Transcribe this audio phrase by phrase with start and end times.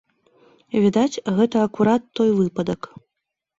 [0.85, 2.93] Відаць, гэта акурат той выпадак.